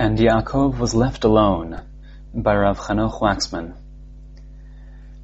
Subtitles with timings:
[0.00, 1.78] And Yaakov was left alone
[2.32, 3.74] by Rav Chanoch Waxman.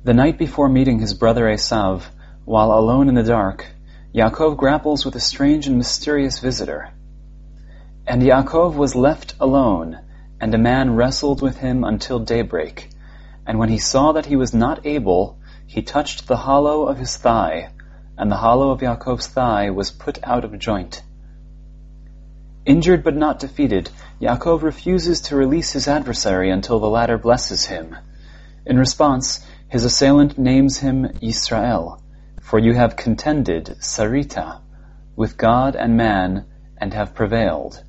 [0.05, 2.03] The night before meeting his brother Esav,
[2.45, 3.65] while alone in the dark,
[4.15, 6.91] Yaakov grapples with a strange and mysterious visitor.
[8.07, 9.99] And Yaakov was left alone,
[10.43, 12.91] and a man wrestled with him until daybreak.
[13.47, 17.17] And when he saw that he was not able, he touched the hollow of his
[17.17, 17.71] thigh,
[18.19, 21.03] and the hollow of Yaakov's thigh was put out of joint.
[22.67, 23.91] Injured but not defeated,
[24.21, 27.97] Yaakov refuses to release his adversary until the latter blesses him.
[28.67, 32.01] In response, his assailant names him Yisrael,
[32.43, 34.63] for you have contended, Sarita,
[35.15, 36.45] with God and man,
[36.77, 37.85] and have prevailed.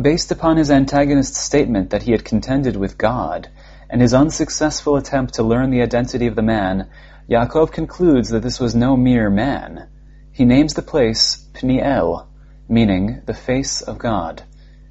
[0.00, 3.48] Based upon his antagonist's statement that he had contended with God,
[3.90, 6.88] and his unsuccessful attempt to learn the identity of the man,
[7.28, 9.86] Yaakov concludes that this was no mere man.
[10.32, 12.28] He names the place Pniel,
[12.68, 14.42] meaning the face of God.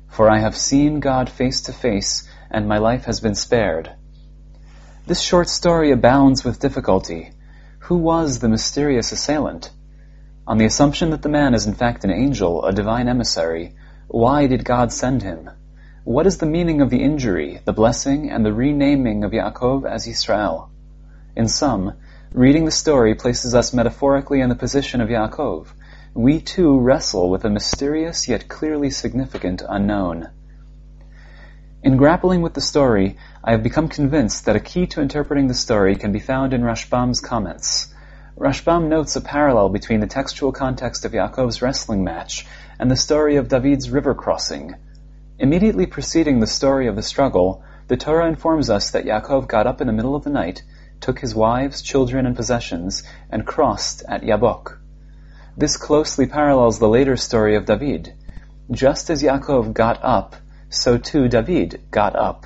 [0.08, 3.92] For I have seen God face to face, and my life has been spared.
[5.08, 7.32] This short story abounds with difficulty.
[7.80, 9.72] Who was the mysterious assailant?
[10.46, 13.76] On the assumption that the man is in fact an angel, a divine emissary,
[14.08, 15.50] why did God send him?
[16.04, 20.08] What is the meaning of the injury, the blessing, and the renaming of Yaakov as
[20.08, 20.70] Israel?
[21.36, 21.94] In sum,
[22.34, 25.68] Reading the story places us metaphorically in the position of Yaakov.
[26.14, 30.28] We too wrestle with a mysterious yet clearly significant unknown.
[31.84, 35.54] In grappling with the story, I have become convinced that a key to interpreting the
[35.54, 37.94] story can be found in Rashbam's comments.
[38.38, 42.46] Rashbam notes a parallel between the textual context of Yaakov's wrestling match
[42.78, 44.76] and the story of David's river crossing.
[45.40, 49.80] Immediately preceding the story of the struggle, the Torah informs us that Yaakov got up
[49.80, 50.62] in the middle of the night
[51.00, 53.02] took his wives, children, and possessions,
[53.32, 54.81] and crossed at Yabok.
[55.58, 58.14] This closely parallels the later story of David.
[58.72, 60.38] Just as Yaakov got up,
[60.70, 62.46] so too David got up.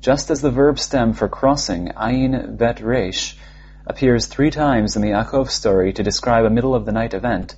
[0.00, 3.38] Just as the verb stem for crossing, ayin bet resh,
[3.86, 7.56] appears three times in the Yaakov story to describe a middle of the night event,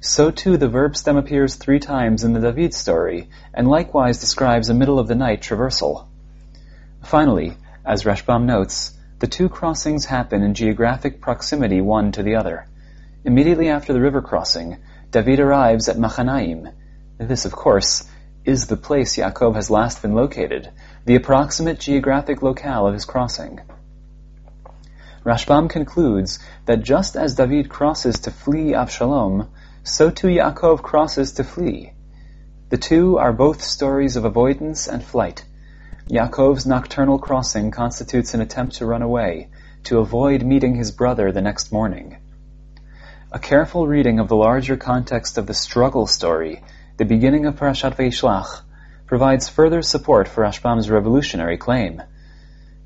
[0.00, 4.68] so too the verb stem appears three times in the David story, and likewise describes
[4.68, 6.06] a middle of the night traversal.
[7.02, 7.56] Finally,
[7.86, 12.66] as Rashbam notes, the two crossings happen in geographic proximity one to the other.
[13.26, 14.76] Immediately after the river crossing,
[15.10, 16.70] David arrives at Machanaim.
[17.16, 18.04] This, of course,
[18.44, 20.70] is the place Yaakov has last been located,
[21.06, 23.60] the approximate geographic locale of his crossing.
[25.24, 29.48] Rashbam concludes that just as David crosses to flee Avshalom,
[29.82, 31.94] so too Yaakov crosses to flee.
[32.68, 35.46] The two are both stories of avoidance and flight.
[36.10, 39.48] Yaakov's nocturnal crossing constitutes an attempt to run away,
[39.84, 42.18] to avoid meeting his brother the next morning.
[43.34, 46.62] A careful reading of the larger context of the struggle story,
[46.98, 48.60] the beginning of Parashat Vayishlach,
[49.08, 52.00] provides further support for Rashbam's revolutionary claim.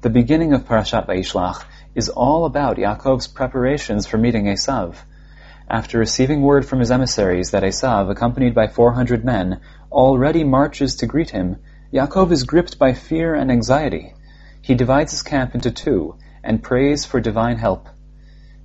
[0.00, 1.62] The beginning of Parashat Vayishlach
[1.94, 4.94] is all about Yaakov's preparations for meeting Esav.
[5.68, 9.60] After receiving word from his emissaries that Esav, accompanied by 400 men,
[9.92, 11.56] already marches to greet him,
[11.92, 14.14] Yaakov is gripped by fear and anxiety.
[14.62, 17.86] He divides his camp into two and prays for divine help.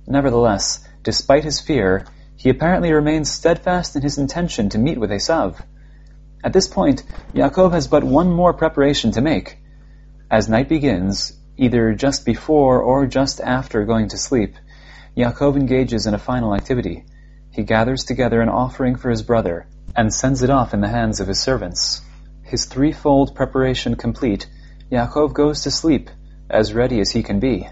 [0.06, 2.04] Nevertheless, despite his fear,
[2.36, 5.62] he apparently remains steadfast in his intention to meet with Esav.
[6.42, 9.58] At this point, Yaakov has but one more preparation to make.
[10.30, 14.56] As night begins, either just before or just after going to sleep,
[15.16, 17.04] Yaakov engages in a final activity.
[17.50, 21.20] He gathers together an offering for his brother and sends it off in the hands
[21.20, 22.02] of his servants.
[22.42, 24.46] His threefold preparation complete,
[24.90, 26.10] Yaakov goes to sleep,
[26.50, 27.68] as ready as he can be.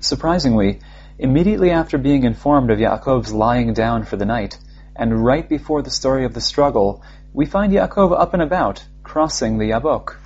[0.00, 0.80] Surprisingly,
[1.18, 4.58] immediately after being informed of Yaakov's lying down for the night,
[4.94, 7.02] and right before the story of the struggle,
[7.32, 10.16] we find Yaakov up and about, crossing the Yabok.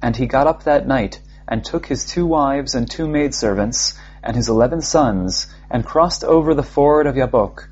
[0.00, 4.36] And he got up that night, and took his two wives and two maidservants, and
[4.36, 7.68] his eleven sons, and crossed over the ford of Yabok.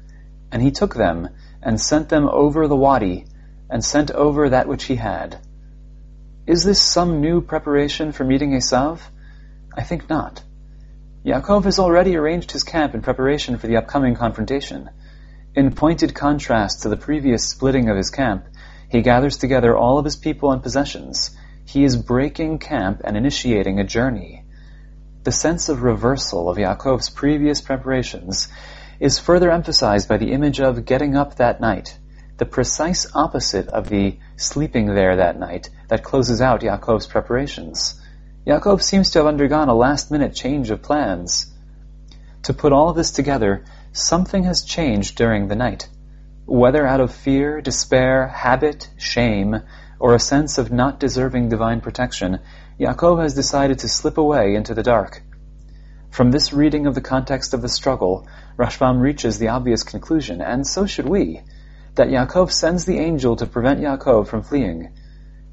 [0.50, 1.28] And he took them,
[1.62, 3.26] and sent them over the wadi,
[3.68, 5.38] and sent over that which he had.
[6.46, 8.98] Is this some new preparation for meeting Esav?
[9.76, 10.42] I think not.
[11.24, 14.88] Yaakov has already arranged his camp in preparation for the upcoming confrontation.
[15.54, 18.46] In pointed contrast to the previous splitting of his camp,
[18.88, 21.36] he gathers together all of his people and possessions.
[21.66, 24.44] He is breaking camp and initiating a journey.
[25.24, 28.48] The sense of reversal of Yaakov's previous preparations
[28.98, 31.98] is further emphasized by the image of getting up that night,
[32.38, 37.99] the precise opposite of the sleeping there that night that closes out Yaakov's preparations.
[38.46, 41.52] Yaakov seems to have undergone a last minute change of plans.
[42.44, 45.90] To put all this together, something has changed during the night.
[46.46, 49.60] Whether out of fear, despair, habit, shame,
[49.98, 52.40] or a sense of not deserving divine protection,
[52.78, 55.22] Yaakov has decided to slip away into the dark.
[56.10, 58.26] From this reading of the context of the struggle,
[58.56, 61.42] Rashbam reaches the obvious conclusion, and so should we,
[61.96, 64.94] that Yaakov sends the angel to prevent Yaakov from fleeing.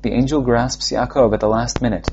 [0.04, 2.10] The angel grasps Yaakov at the last minute,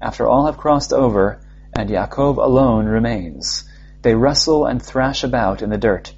[0.00, 1.40] after all have crossed over,
[1.72, 3.68] and Yaakov alone remains.
[4.02, 6.14] They wrestle and thrash about in the dirt,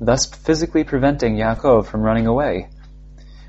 [0.00, 2.68] thus physically preventing Yaakov from running away.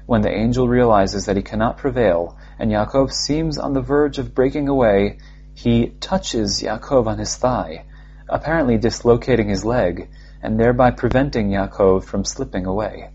[0.06, 4.34] When the angel realizes that he cannot prevail, and Yaakov seems on the verge of
[4.34, 5.20] breaking away,
[5.54, 7.86] he touches Yaakov on his thigh,
[8.30, 10.10] apparently dislocating his leg,
[10.42, 13.10] and thereby preventing Yaakov from slipping away.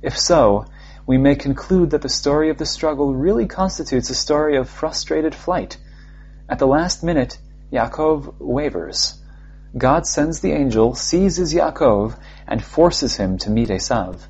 [0.00, 0.66] If so,
[1.06, 5.34] we may conclude that the story of the struggle really constitutes a story of frustrated
[5.34, 5.76] flight.
[6.48, 7.38] At the last minute,
[7.70, 9.20] Yaakov wavers.
[9.76, 12.16] God sends the angel, seizes Yaakov,
[12.46, 14.20] and forces him to meet Esav.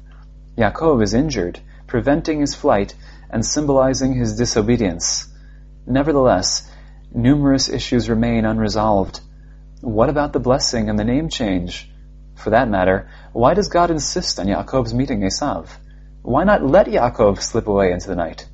[0.57, 2.95] Yaakov is injured, preventing his flight
[3.31, 5.29] and symbolizing his disobedience.
[5.87, 6.69] Nevertheless,
[7.13, 9.21] numerous issues remain unresolved.
[9.81, 11.91] What about the blessing and the name change?
[12.37, 15.69] For that matter, why does God insist on Yaakov's meeting Esav?
[16.27, 18.49] Why not let Yaakov slip away into the night?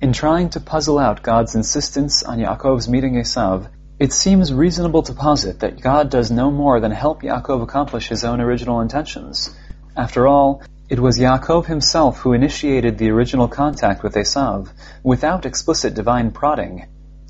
[0.00, 3.66] In trying to puzzle out God's insistence on Yaakov's meeting Esav,
[3.98, 8.22] it seems reasonable to posit that God does no more than help Yaakov accomplish his
[8.22, 9.52] own original intentions.
[9.96, 14.68] After all, it was Yaakov himself who initiated the original contact with Esav,
[15.02, 16.86] without explicit divine prodding.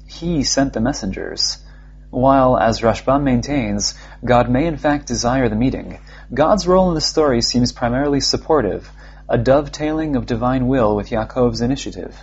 [0.07, 1.57] He sent the messengers.
[2.11, 6.01] While, as Rashbam maintains, God may in fact desire the meeting,
[6.35, 8.91] God's role in the story seems primarily supportive,
[9.33, 12.15] a dovetailing of divine will with Yaakov's initiative.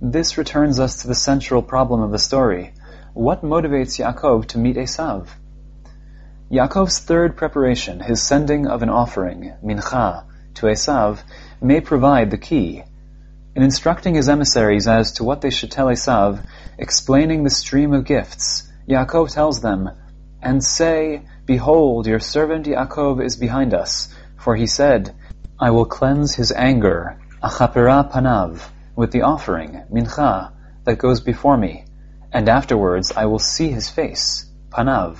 [0.00, 2.74] This returns us to the central problem of the story,
[3.12, 5.26] what motivates Yaakov to meet Esav?
[6.48, 11.18] Yaakov's third preparation, his sending of an offering, mincha, to Esav,
[11.60, 12.84] may provide the key.
[13.56, 16.38] In instructing his emissaries as to what they should tell Esav,
[16.78, 19.90] explaining the stream of gifts, Yaakov tells them,
[20.40, 25.12] And say, Behold, your servant Yaakov is behind us, for he said,
[25.60, 28.62] I will cleanse his anger, achapera panav,
[28.96, 30.52] with the offering, mincha,
[30.84, 31.84] that goes before me
[32.32, 35.18] and afterwards I will see his face, panav.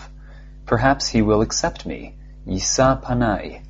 [0.67, 3.62] Perhaps he will accept me, yisa panai.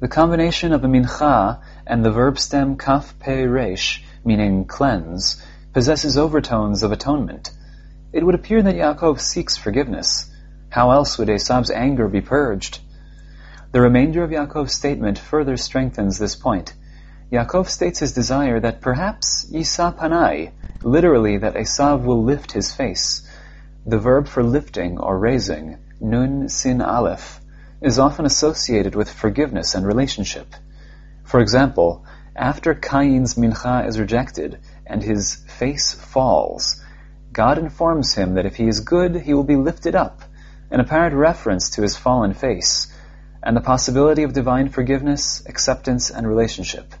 [0.00, 5.42] The combination of a mincha and the verb stem kaf pe resh, meaning cleanse,
[5.72, 7.50] possesses overtones of atonement.
[8.12, 10.30] It would appear that Yaakov seeks forgiveness.
[10.70, 12.80] How else would Esav's anger be purged?
[13.70, 16.72] The remainder of Yaakov's statement further strengthens this point.
[17.30, 23.28] Yaakov states his desire that perhaps Yisa Panai, literally that Esav will lift his face.
[23.84, 27.42] The verb for lifting or raising, nun sin aleph,
[27.82, 30.54] is often associated with forgiveness and relationship.
[31.24, 36.82] For example, after Cain's mincha is rejected and his face falls,
[37.34, 40.22] God informs him that if he is good, he will be lifted up,
[40.70, 42.90] an apparent reference to his fallen face,
[43.48, 46.94] and the possibility of divine forgiveness, acceptance, and relationship.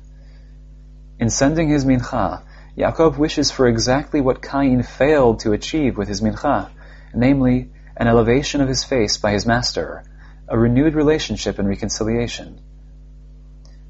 [1.20, 2.42] In sending his mincha,
[2.74, 6.70] Yaakov wishes for exactly what Cain failed to achieve with his mincha,
[7.12, 10.02] namely, an elevation of his face by his master,
[10.48, 12.58] a renewed relationship and reconciliation.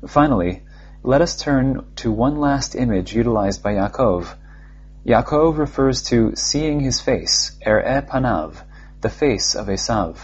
[0.08, 0.64] Finally,
[1.04, 4.34] let us turn to one last image utilized by Yaakov.
[5.06, 8.56] Yaakov refers to seeing his face, er'e panav,
[9.00, 10.16] the face of Esav.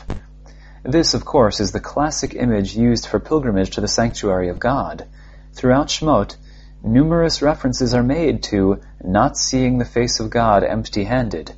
[0.85, 5.07] This, of course, is the classic image used for pilgrimage to the sanctuary of God.
[5.55, 6.37] Throughout Shemot,
[6.83, 11.55] numerous references are made to not seeing the face of God empty-handed.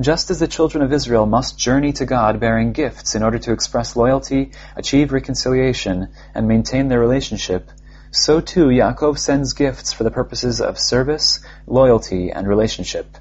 [0.00, 3.52] Just as the children of Israel must journey to God bearing gifts in order to
[3.52, 7.70] express loyalty, achieve reconciliation, and maintain their relationship,
[8.10, 11.38] so too Yaakov sends gifts for the purposes of service,
[11.68, 13.16] loyalty, and relationship.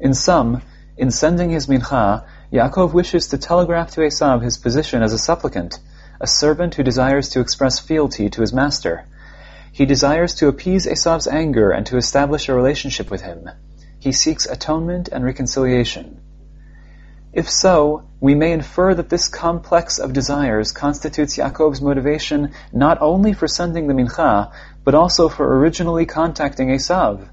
[0.00, 0.62] In sum,
[0.96, 5.80] in sending his mincha, Yaakov wishes to telegraph to Esav his position as a supplicant,
[6.20, 9.06] a servant who desires to express fealty to his master.
[9.72, 13.50] He desires to appease Esav's anger and to establish a relationship with him.
[13.98, 16.20] He seeks atonement and reconciliation.
[17.32, 23.32] If so, we may infer that this complex of desires constitutes Yaakov's motivation not only
[23.32, 24.52] for sending the mincha,
[24.84, 27.28] but also for originally contacting Esav.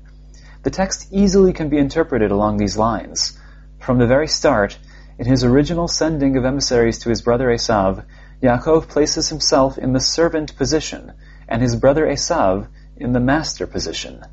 [0.63, 3.37] The text easily can be interpreted along these lines.
[3.77, 4.79] From the very start,
[5.21, 8.03] in his original sending of emissaries to his brother Esav,
[8.41, 11.13] Yaakov places himself in the servant position,
[11.47, 14.25] and his brother Esav in the master position.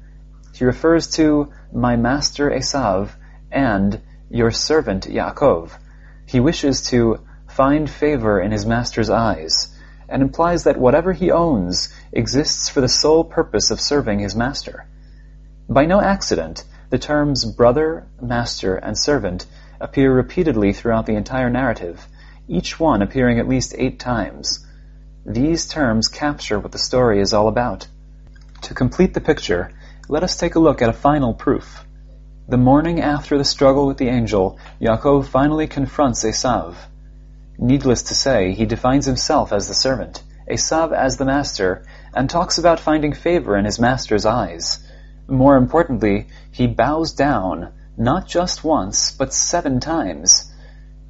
[0.54, 3.10] He refers to my master Esav
[3.52, 5.72] and your servant Yaakov.
[6.24, 9.68] He wishes to find favor in his master's eyes,
[10.08, 14.86] and implies that whatever he owns exists for the sole purpose of serving his master.
[15.68, 19.44] By no accident, the terms brother, master, and servant
[19.80, 22.06] appear repeatedly throughout the entire narrative,
[22.48, 24.66] each one appearing at least eight times.
[25.26, 27.86] These terms capture what the story is all about.
[28.62, 29.72] To complete the picture,
[30.08, 31.84] let us take a look at a final proof.
[32.48, 36.76] The morning after the struggle with the angel, Yaakov finally confronts Esav.
[37.58, 42.56] Needless to say, he defines himself as the servant, Esav as the master, and talks
[42.56, 44.78] about finding favor in his master's eyes.
[45.28, 50.52] More importantly, he bows down, not just once, but seven times.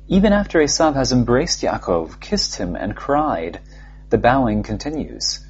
[0.09, 3.61] Even after Esav has embraced Yaakov, kissed him, and cried,
[4.09, 5.45] the bowing continues.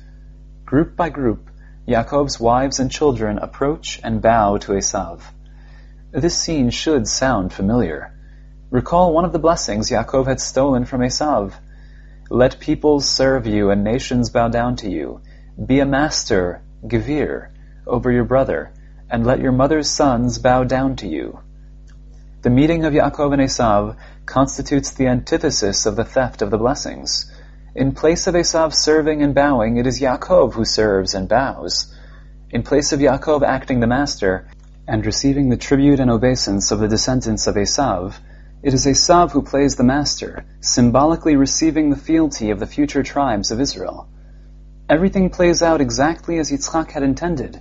[0.65, 1.49] Group by group,
[1.87, 5.21] Yaakov's wives and children approach and bow to Esav.
[6.11, 8.13] This scene should sound familiar.
[8.71, 11.53] Recall one of the blessings Yaakov had stolen from Esav.
[12.29, 15.21] Let peoples serve you and nations bow down to you.
[15.65, 17.51] Be a master, Gevir,
[17.87, 18.73] over your brother,
[19.11, 21.41] and let your mother's sons bow down to you.
[22.43, 23.97] The meeting of Yaakov and Esav
[24.27, 27.31] constitutes the antithesis of the theft of the blessings.
[27.75, 31.95] In place of Esav serving and bowing, it is Yaakov who serves and bows.
[32.51, 34.47] In place of Yaakov acting the master
[34.87, 38.15] and receiving the tribute and obeisance of the descendants of Esav,
[38.63, 43.51] it is Esav who plays the master, symbolically receiving the fealty of the future tribes
[43.51, 44.09] of Israel.
[44.89, 47.61] Everything plays out exactly as Yitzchak had intended,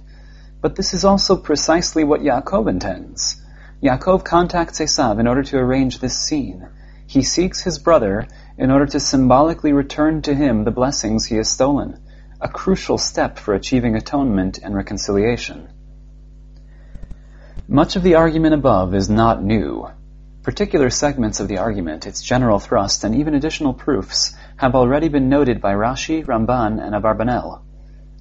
[0.68, 3.42] but this is also precisely what Yaakov intends.
[3.82, 6.68] Yaakov contacts Esav in order to arrange this scene.
[7.06, 11.50] He seeks his brother in order to symbolically return to him the blessings he has
[11.50, 12.02] stolen,
[12.42, 15.70] a crucial step for achieving atonement and reconciliation.
[17.70, 19.88] Much of the argument above is not new.
[20.44, 25.30] Particular segments of the argument, its general thrust, and even additional proofs have already been
[25.30, 27.62] noted by Rashi, Ramban, and Abarbanel.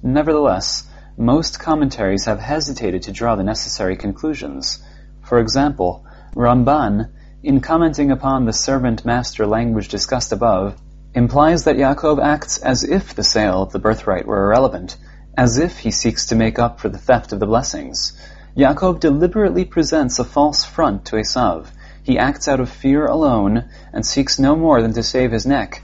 [0.01, 0.87] Nevertheless,
[1.17, 4.83] most commentaries have hesitated to draw the necessary conclusions.
[5.23, 6.05] For example,
[6.35, 7.09] Ramban
[7.43, 10.75] in commenting upon the servant-master language discussed above,
[11.13, 14.97] implies that Yaakov acts as if the sale of the birthright were irrelevant,
[15.37, 18.19] as if he seeks to make up for the theft of the blessings.
[18.57, 21.67] Yaakov deliberately presents a false front to Esav.
[22.01, 25.83] He acts out of fear alone and seeks no more than to save his neck.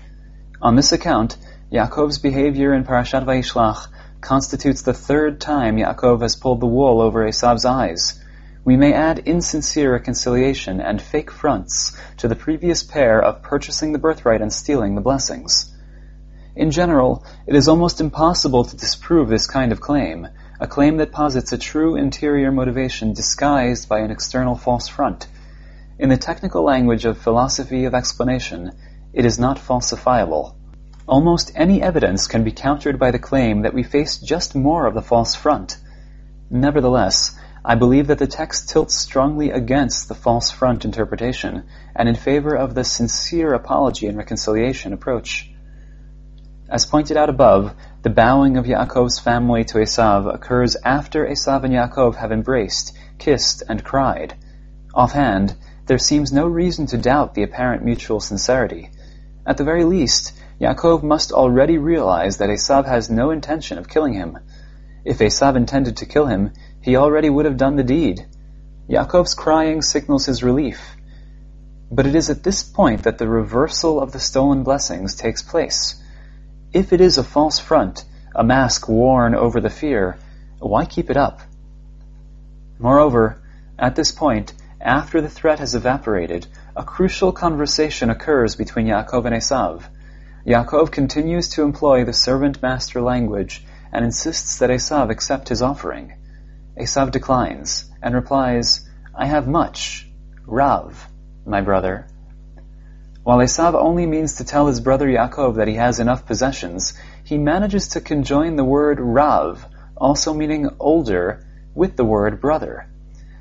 [0.61, 1.37] On this account,
[1.71, 3.87] Yaakov's behavior in Parashat Vayishlach
[4.23, 8.19] constitutes the third time Yaakov has pulled the wool over Esav's eyes.
[8.65, 13.99] We may add insincere reconciliation and fake fronts to the previous pair of purchasing the
[13.99, 15.71] birthright and stealing the blessings.
[16.55, 20.27] In general, it is almost impossible to disprove this kind of claim,
[20.59, 25.27] a claim that posits a true interior motivation disguised by an external false front.
[25.99, 28.71] In the technical language of philosophy of explanation,
[29.13, 30.55] it is not falsifiable.
[31.07, 34.93] Almost any evidence can be countered by the claim that we face just more of
[34.93, 35.77] the false front.
[36.49, 42.15] Nevertheless, I believe that the text tilts strongly against the false front interpretation and in
[42.15, 45.49] favor of the sincere apology and reconciliation approach.
[46.69, 51.73] As pointed out above, the bowing of Yaakov's family to Esav occurs after Esav and
[51.73, 54.35] Yaakov have embraced, kissed, and cried.
[54.93, 55.55] Offhand,
[55.85, 58.89] there seems no reason to doubt the apparent mutual sincerity.
[59.45, 60.33] At the very least,
[60.63, 64.39] Yaakov must already realize that Esav has no intention of killing him.
[65.03, 68.25] If Esav intended to kill him, he already would have done the deed.
[68.89, 70.95] Yaakov's crying signals his relief.
[71.91, 76.01] But it is at this point that the reversal of the stolen blessings takes place.
[76.71, 80.17] If it is a false front, a mask worn over the fear,
[80.59, 81.41] why keep it up?
[82.79, 83.41] Moreover,
[83.77, 89.35] at this point, after the threat has evaporated, a crucial conversation occurs between Yaakov and
[89.35, 89.83] Esav.
[90.45, 96.13] Yaakov continues to employ the servant-master language and insists that Esav accept his offering.
[96.77, 98.85] Esav declines and replies,
[99.15, 100.05] I have much,
[100.45, 101.07] Rav,
[101.45, 102.07] my brother.
[103.23, 106.91] While Esav only means to tell his brother Yaakov that he has enough possessions,
[107.23, 112.89] he manages to conjoin the word Rav, also meaning older, with the word brother.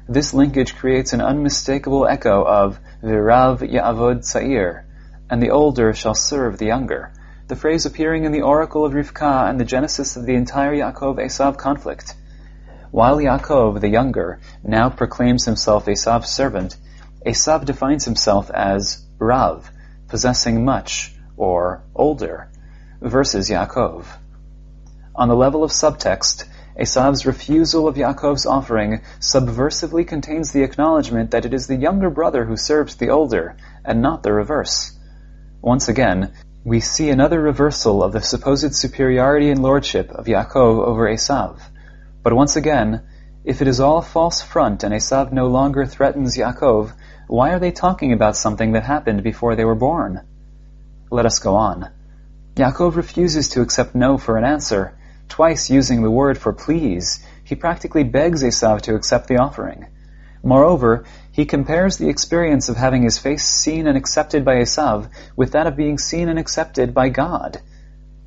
[0.08, 4.84] This linkage creates an unmistakable echo of Virav Ya'avod Sa'ir,
[5.32, 7.10] and the older shall serve the younger,
[7.48, 11.56] the phrase appearing in the oracle of Rivka and the genesis of the entire Yaakov-Esav
[11.56, 12.14] conflict.
[12.90, 16.76] While Yaakov, the younger, now proclaims himself Esav's servant,
[17.24, 19.70] Esav defines himself as Rav,
[20.06, 22.50] possessing much, or older,
[23.00, 24.04] versus Yaakov.
[25.14, 26.44] On the level of subtext,
[26.78, 32.44] Esav's refusal of Yaakov's offering subversively contains the acknowledgement that it is the younger brother
[32.44, 34.98] who serves the older, and not the reverse.
[35.62, 36.32] Once again,
[36.64, 41.60] we see another reversal of the supposed superiority and lordship of Yaakov over Esav.
[42.24, 43.02] But once again,
[43.44, 46.92] if it is all false front and Esav no longer threatens Yaakov,
[47.28, 50.22] why are they talking about something that happened before they were born?
[51.12, 51.90] Let us go on.
[52.56, 57.24] Yaakov refuses to accept no for an answer, twice using the word for please.
[57.44, 59.86] He practically begs Esav to accept the offering.
[60.42, 65.52] Moreover, he compares the experience of having his face seen and accepted by Esav with
[65.52, 67.60] that of being seen and accepted by God.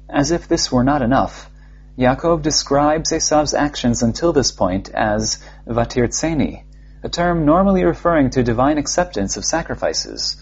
[0.09, 1.49] As if this were not enough,
[1.97, 6.63] Yaakov describes Esav's actions until this point as vatirtseni,
[7.03, 10.37] a term normally referring to divine acceptance of sacrifices.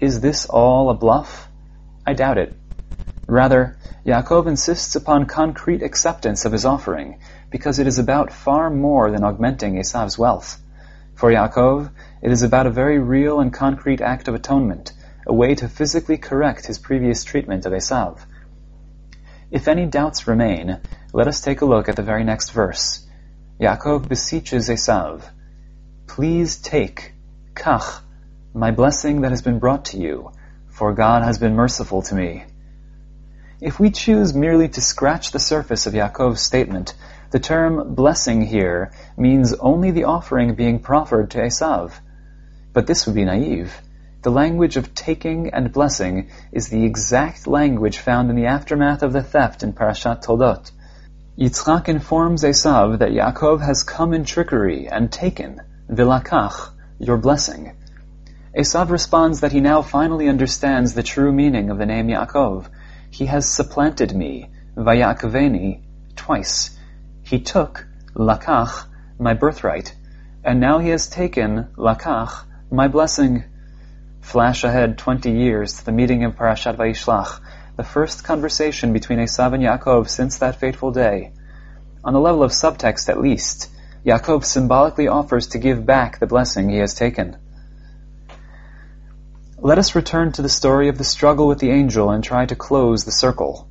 [0.00, 1.48] Is this all a bluff?
[2.06, 2.54] I doubt it.
[3.26, 7.18] Rather, Yaakov insists upon concrete acceptance of his offering,
[7.50, 10.60] because it is about far more than augmenting Esav's wealth.
[11.16, 14.92] For Yaakov, it is about a very real and concrete act of atonement,
[15.26, 18.18] a way to physically correct his previous treatment of Esav.
[19.50, 20.78] If any doubts remain,
[21.14, 23.06] let us take a look at the very next verse.
[23.58, 25.22] Yaakov beseeches Esav,
[26.06, 27.14] Please take,
[27.54, 28.00] kach,
[28.52, 30.32] my blessing that has been brought to you,
[30.68, 32.44] for God has been merciful to me.
[33.58, 36.92] If we choose merely to scratch the surface of Yaakov's statement,
[37.30, 41.92] the term blessing here means only the offering being proffered to Esav.
[42.72, 43.74] But this would be naive.
[44.22, 49.12] The language of taking and blessing is the exact language found in the aftermath of
[49.12, 50.70] the theft in Parashat Toldot.
[51.38, 57.76] Yitzchak informs Esav that Yaakov has come in trickery and taken, vilakach, your blessing.
[58.56, 62.66] Esav responds that he now finally understands the true meaning of the name Yaakov.
[63.10, 65.82] He has supplanted me, vayakveni,
[66.16, 66.75] twice.
[67.26, 68.86] He took, lakach,
[69.18, 69.92] my birthright,
[70.44, 73.42] and now he has taken, lakach, my blessing.
[74.20, 77.40] Flash ahead twenty years to the meeting in Parashat Vayishlach,
[77.76, 81.32] the first conversation between Esav and Yaakov since that fateful day.
[82.04, 83.70] On the level of subtext at least,
[84.04, 87.36] Yaakov symbolically offers to give back the blessing he has taken.
[89.58, 92.54] Let us return to the story of the struggle with the angel and try to
[92.54, 93.68] close the circle.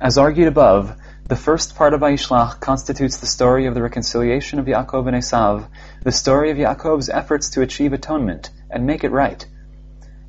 [0.00, 0.96] As argued above,
[1.28, 5.66] the first part of Vayishlach constitutes the story of the reconciliation of Yaakov and Esav,
[6.04, 9.44] the story of Yaakov's efforts to achieve atonement and make it right.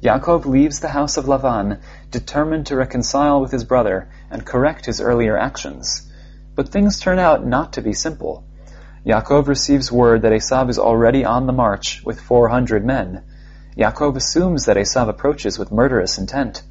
[0.02, 5.00] Yaakov leaves the house of Lavan, determined to reconcile with his brother and correct his
[5.00, 6.12] earlier actions.
[6.56, 8.44] But things turn out not to be simple.
[9.06, 13.24] Yaakov receives word that Esav is already on the march with 400 men.
[13.78, 16.64] Yaakov assumes that Esav approaches with murderous intent.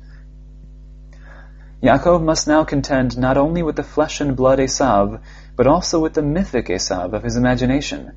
[1.87, 5.21] Yaakov must now contend not only with the flesh and blood Esav,
[5.55, 8.11] but also with the mythic Esav of his imagination.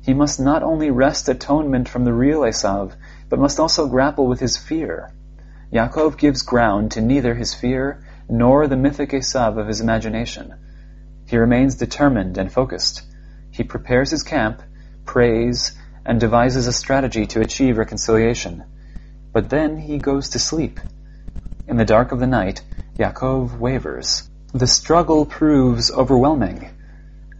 [0.00, 2.92] He must not only wrest atonement from the real Esav,
[3.28, 5.10] but must also grapple with his fear.
[5.72, 10.54] Yaakov gives ground to neither his fear nor the mythic Esav of his imagination.
[11.26, 13.02] He remains determined and focused.
[13.50, 14.62] He prepares his camp,
[15.04, 15.76] prays,
[16.06, 18.62] and devises a strategy to achieve reconciliation.
[19.32, 20.78] But then he goes to sleep.
[21.66, 22.62] In the dark of the night,
[22.98, 24.28] Yaakov wavers.
[24.52, 26.68] The struggle proves overwhelming.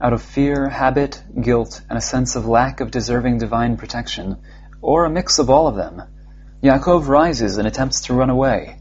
[0.01, 4.37] Out of fear, habit, guilt, and a sense of lack of deserving divine protection,
[4.81, 6.01] or a mix of all of them,
[6.63, 8.79] Yaakov rises and attempts to run away.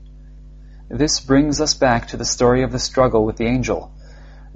[0.88, 3.92] This brings us back to the story of the struggle with the angel.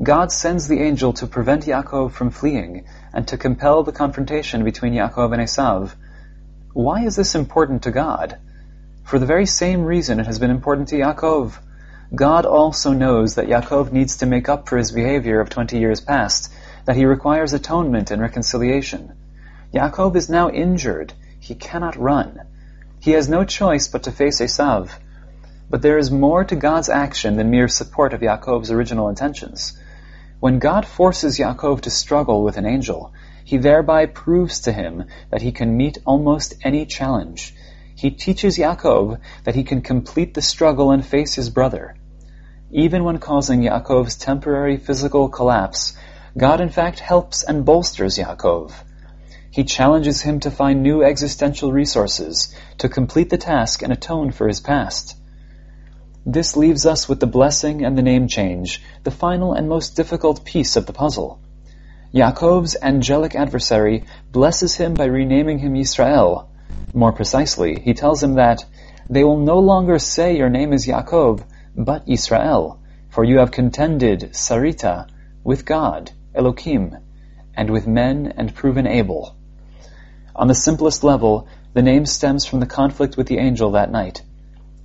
[0.04, 4.94] God sends the angel to prevent Yaakov from fleeing and to compel the confrontation between
[4.94, 5.96] Yaakov and Esav.
[6.74, 8.38] Why is this important to God?
[9.06, 11.58] For the very same reason it has been important to Yaakov.
[12.14, 16.02] God also knows that Yaakov needs to make up for his behavior of 20 years
[16.02, 16.52] past,
[16.84, 19.14] that he requires atonement and reconciliation.
[19.74, 21.14] Yaakov is now injured.
[21.40, 22.42] He cannot run.
[23.00, 24.90] He has no choice but to face Esav.
[25.70, 29.80] But there is more to God's action than mere support of Yaakov's original intentions.
[30.42, 33.14] When God forces Yaakov to struggle with an angel,
[33.46, 37.56] he thereby proves to him that he can meet almost any challenge.
[37.96, 41.96] He teaches Yaakov that he can complete the struggle and face his brother.
[42.74, 45.94] Even when causing Yaakov's temporary physical collapse,
[46.38, 48.72] God in fact helps and bolsters Yaakov.
[49.52, 54.48] He challenges him to find new existential resources, to complete the task and atone for
[54.48, 55.18] his past.
[56.26, 60.46] This leaves us with the blessing and the name change, the final and most difficult
[60.46, 61.40] piece of the puzzle.
[62.14, 66.48] Yaakov's angelic adversary blesses him by renaming him Yisrael.
[66.94, 68.64] More precisely, he tells him that
[69.10, 71.44] they will no longer say your name is Yaakov,
[71.76, 72.80] but Israel,
[73.10, 75.08] for you have contended, Sarita,
[75.44, 76.98] with God, Elohim,
[77.56, 79.36] and with men and proven able.
[80.36, 84.22] On the simplest level, the name stems from the conflict with the angel that night.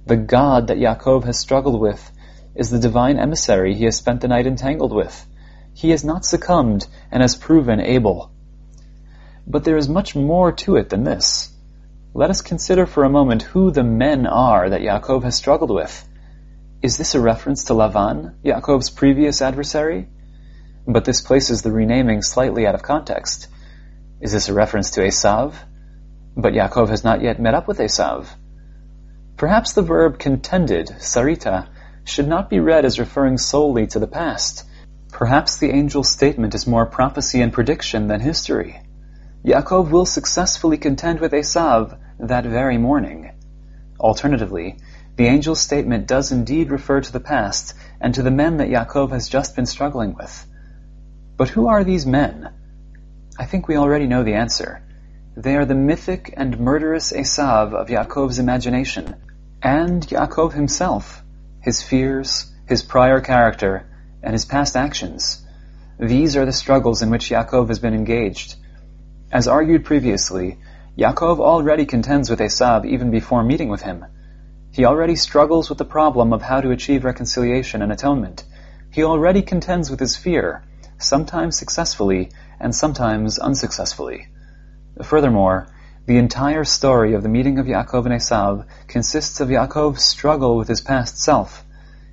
[0.07, 2.12] The God that Yaakov has struggled with
[2.55, 5.27] is the divine emissary he has spent the night entangled with.
[5.75, 8.31] He has not succumbed and has proven able.
[9.46, 11.53] But there is much more to it than this.
[12.14, 16.09] Let us consider for a moment who the men are that Yaakov has struggled with.
[16.83, 20.09] Is this a reference to Lavan, Yaakov's previous adversary?
[20.87, 23.49] But this places the renaming slightly out of context.
[24.21, 25.55] Is this a reference to Esav?
[26.37, 28.27] But Yaakov has not yet met up with Esav.
[29.39, 31.67] Perhaps the verb contended, sarita,
[32.05, 34.65] should not be read as referring solely to the past.
[35.11, 38.81] Perhaps the angel's statement is more prophecy and prediction than history.
[39.43, 43.33] Yaakov will successfully contend with Esav that very morning.
[43.99, 44.77] Alternatively,
[45.17, 49.11] the angel's statement does indeed refer to the past and to the men that Yaakov
[49.11, 50.47] has just been struggling with.
[51.37, 52.51] But who are these men?
[53.39, 54.83] I think we already know the answer.
[55.37, 59.17] They are the mythic and murderous Esav of Yaakov's imagination,
[59.63, 61.23] and Yaakov himself,
[61.61, 63.87] his fears, his prior character,
[64.23, 65.43] and his past actions.
[65.99, 68.57] These are the struggles in which Yaakov has been engaged.
[69.33, 70.59] As argued previously,
[70.97, 74.05] Yaakov already contends with Esav even before meeting with him.
[74.77, 78.45] He already struggles with the problem of how to achieve reconciliation and atonement.
[78.91, 80.65] He already contends with his fear,
[80.99, 82.29] sometimes successfully
[82.61, 84.29] and sometimes unsuccessfully.
[85.03, 85.69] Furthermore,
[86.05, 90.69] the entire story of the meeting of Yaakov and Esav consists of Yaakov's struggle with
[90.69, 91.65] his past self.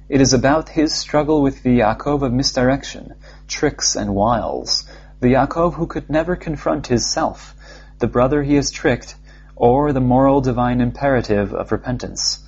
[0.07, 3.15] It is about his struggle with the Yaakov of misdirection,
[3.49, 4.85] tricks, and wiles,
[5.19, 7.55] the Yaakov who could never confront his self,
[7.99, 9.15] the brother he has tricked,
[9.53, 12.39] or the moral divine imperative of repentance.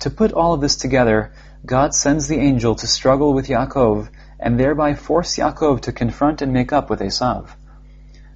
[0.00, 1.32] To put all of this together,
[1.66, 4.08] God sends the angel to struggle with Yaakov
[4.38, 7.48] and thereby force Yaakov to confront and make up with Esav.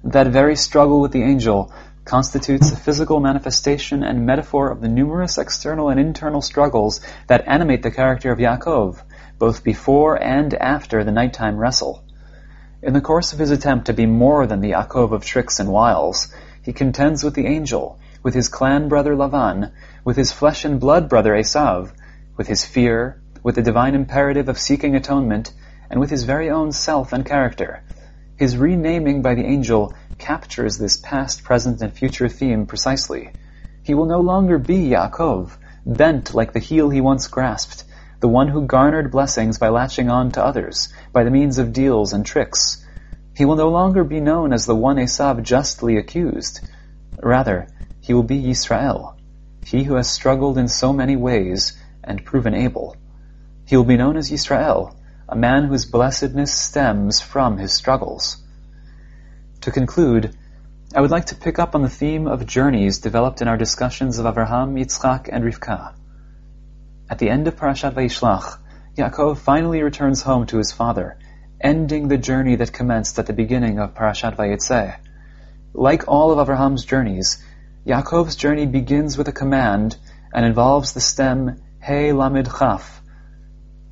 [0.03, 1.73] That very struggle with the angel
[2.03, 7.81] constitutes a physical manifestation and metaphor of the numerous external and internal struggles that animate
[7.81, 9.01] the character of Yaakov,
[9.39, 12.03] both before and after the nighttime wrestle.
[12.83, 15.71] In the course of his attempt to be more than the Yaakov of tricks and
[15.71, 19.71] wiles, he contends with the angel, with his clan brother Lavan,
[20.03, 21.91] with his flesh and blood brother Esav,
[22.35, 25.53] with his fear, with the divine imperative of seeking atonement,
[25.91, 27.83] and with his very own self and character.
[28.35, 33.29] His renaming by the angel captures this past, present, and future theme precisely.
[33.83, 35.51] He will no longer be Yaakov,
[35.85, 37.83] bent like the heel he once grasped,
[38.21, 42.11] the one who garnered blessings by latching on to others, by the means of deals
[42.11, 42.83] and tricks.
[43.35, 46.67] He will no longer be known as the one Esav justly accused.
[47.21, 47.67] Rather,
[48.05, 49.15] he will be Yisrael,
[49.65, 52.95] he who has struggled in so many ways and proven able.
[53.65, 54.95] He will be known as Yisrael,
[55.27, 58.43] a man whose blessedness stems from his struggles.
[59.61, 60.35] To conclude,
[60.93, 64.19] I would like to pick up on the theme of journeys developed in our discussions
[64.19, 65.95] of Avraham, Yitzchak, and Rivka.
[67.09, 68.59] At the end of Parashat Vayishlach,
[68.95, 71.17] Yaakov finally returns home to his father,
[71.59, 74.95] ending the journey that commenced at the beginning of Parashat Vayetzeh.
[75.73, 77.43] Like all of Avraham's journeys,
[77.85, 79.95] Yaakov's journey begins with a command
[80.33, 82.99] and involves the stem He Lamed Chaf.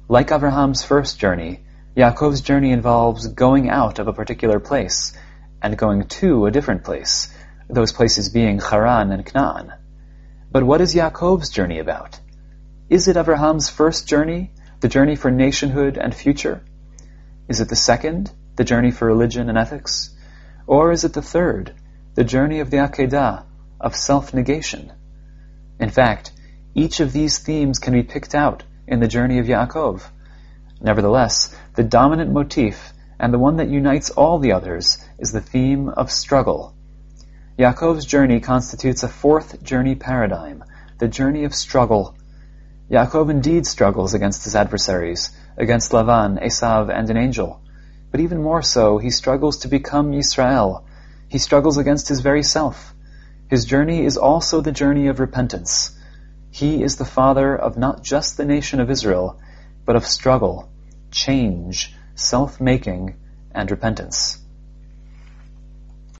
[0.10, 1.63] Like Avraham's first journey,
[1.95, 5.13] Yaakov's journey involves going out of a particular place
[5.62, 7.32] and going to a different place,
[7.69, 9.71] those places being Haran and Canaan.
[10.51, 12.19] But what is Yaakov's journey about?
[12.89, 16.65] Is it Avraham's first journey, the journey for nationhood and future?
[17.47, 20.15] Is it the second, the journey for religion and ethics?
[20.65, 21.75] Or is it the third,
[22.15, 23.45] the journey of the Akedah,
[23.84, 24.91] of self-negation.
[25.80, 26.32] In fact,
[26.74, 30.02] each of these themes can be picked out in the journey of Yaakov.
[30.82, 35.89] Nevertheless, the dominant motif and the one that unites all the others is the theme
[35.89, 36.74] of struggle.
[37.60, 40.63] Yaakov's journey constitutes a fourth journey paradigm,
[40.98, 42.15] the journey of struggle.
[42.89, 47.62] Yaakov indeed struggles against his adversaries, against Lavan, Esav, and an angel.
[48.12, 50.84] But even more so, he struggles to become Yisrael.
[51.28, 52.92] He struggles against his very self.
[53.49, 55.97] His journey is also the journey of repentance.
[56.51, 59.39] He is the father of not just the nation of Israel,
[59.86, 60.69] but of struggle,
[61.12, 63.15] change, self-making,
[63.51, 64.42] and repentance.